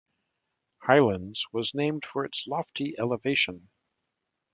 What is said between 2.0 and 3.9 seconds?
for its lofty elevation.